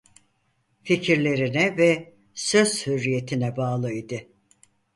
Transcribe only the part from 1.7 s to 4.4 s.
ve söz hürriyetine bağlı idi.